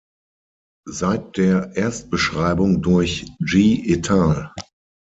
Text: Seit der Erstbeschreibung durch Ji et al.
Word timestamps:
Seit 0.89 1.37
der 1.37 1.75
Erstbeschreibung 1.75 2.81
durch 2.81 3.27
Ji 3.39 3.83
et 3.87 4.09
al. 4.09 4.51